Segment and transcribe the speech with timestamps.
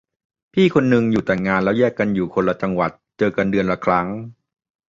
[0.53, 4.07] พี่คนนึงอยู่แต่งงานแล้วแยกกันอยู่คนละจังหวัดเจอกันเดือนละครั้ง